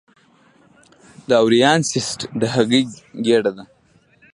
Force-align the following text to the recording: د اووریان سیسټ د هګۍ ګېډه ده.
د 1.27 1.29
اووریان 1.41 1.79
سیسټ 1.91 2.19
د 2.39 2.41
هګۍ 2.53 2.83
ګېډه 3.25 3.51
ده. 3.57 3.63